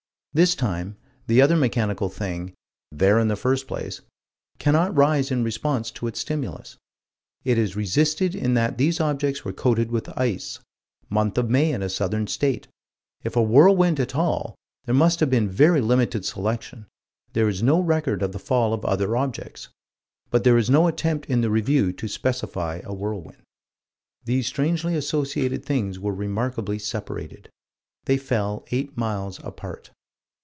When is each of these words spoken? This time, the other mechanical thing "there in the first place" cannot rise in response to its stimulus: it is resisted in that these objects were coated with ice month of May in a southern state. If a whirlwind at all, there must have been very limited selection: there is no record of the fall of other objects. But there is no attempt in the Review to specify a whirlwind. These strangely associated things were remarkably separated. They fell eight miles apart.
This 0.33 0.55
time, 0.55 0.95
the 1.27 1.41
other 1.41 1.57
mechanical 1.57 2.07
thing 2.07 2.53
"there 2.89 3.19
in 3.19 3.27
the 3.27 3.35
first 3.35 3.67
place" 3.67 3.99
cannot 4.59 4.95
rise 4.95 5.29
in 5.29 5.43
response 5.43 5.91
to 5.91 6.07
its 6.07 6.21
stimulus: 6.21 6.77
it 7.43 7.57
is 7.57 7.75
resisted 7.75 8.33
in 8.33 8.53
that 8.53 8.77
these 8.77 9.01
objects 9.01 9.43
were 9.43 9.51
coated 9.51 9.91
with 9.91 10.07
ice 10.17 10.59
month 11.09 11.37
of 11.37 11.49
May 11.49 11.73
in 11.73 11.83
a 11.83 11.89
southern 11.89 12.27
state. 12.27 12.69
If 13.25 13.35
a 13.35 13.43
whirlwind 13.43 13.99
at 13.99 14.15
all, 14.15 14.55
there 14.85 14.95
must 14.95 15.19
have 15.19 15.29
been 15.29 15.49
very 15.49 15.81
limited 15.81 16.23
selection: 16.23 16.85
there 17.33 17.49
is 17.49 17.61
no 17.61 17.81
record 17.81 18.21
of 18.21 18.31
the 18.31 18.39
fall 18.39 18.73
of 18.73 18.85
other 18.85 19.17
objects. 19.17 19.67
But 20.29 20.45
there 20.45 20.57
is 20.57 20.69
no 20.69 20.87
attempt 20.87 21.25
in 21.25 21.41
the 21.41 21.49
Review 21.51 21.91
to 21.91 22.07
specify 22.07 22.79
a 22.85 22.93
whirlwind. 22.93 23.43
These 24.23 24.47
strangely 24.47 24.95
associated 24.95 25.65
things 25.65 25.99
were 25.99 26.13
remarkably 26.15 26.79
separated. 26.79 27.49
They 28.05 28.15
fell 28.15 28.63
eight 28.71 28.95
miles 28.95 29.37
apart. 29.43 29.91